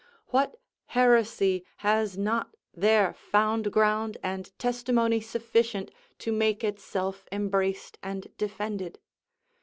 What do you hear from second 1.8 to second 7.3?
has not there found ground and testimony sufficient to make itself